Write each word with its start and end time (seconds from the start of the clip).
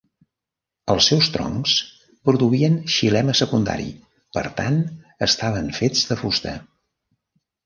Els 0.93 1.09
seus 1.09 1.27
troncs 1.35 1.73
produïen 2.29 2.79
xilema 2.93 3.35
secundari, 3.41 3.87
per 4.39 4.45
tant 4.61 4.81
estaven 5.27 5.71
fets 5.83 6.03
de 6.13 6.19
fusta. 6.25 6.57